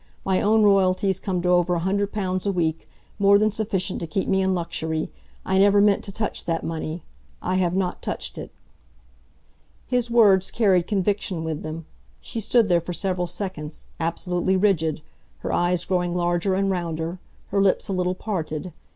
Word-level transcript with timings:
My 0.25 0.41
own 0.41 0.63
royalties 0.63 1.19
come 1.19 1.43
to 1.43 1.49
over 1.49 1.75
a 1.75 1.79
hundred 1.81 2.11
pounds 2.11 2.47
a 2.47 2.51
week 2.51 2.87
more 3.19 3.37
than 3.37 3.51
sufficient 3.51 3.99
to 3.99 4.07
keep 4.07 4.27
me 4.27 4.41
in 4.41 4.55
luxury. 4.55 5.11
I 5.45 5.59
never 5.59 5.79
meant 5.79 6.03
to 6.05 6.11
touch 6.11 6.45
that 6.45 6.63
money. 6.63 7.03
I 7.39 7.57
have 7.57 7.75
not 7.75 8.01
touched 8.01 8.39
it." 8.39 8.49
His 9.85 10.09
words 10.09 10.49
carried 10.49 10.87
conviction 10.87 11.43
with 11.43 11.61
them. 11.61 11.85
She 12.19 12.39
stood 12.39 12.67
there 12.67 12.81
for 12.81 12.93
several 12.93 13.27
seconds, 13.27 13.89
absolutely 13.99 14.57
rigid, 14.57 15.03
her 15.41 15.53
eyes 15.53 15.85
growing 15.85 16.15
larger 16.15 16.55
and 16.55 16.71
rounder, 16.71 17.19
her 17.49 17.61
lips 17.61 17.87
a 17.87 17.93
little 17.93 18.15
parted. 18.15 18.73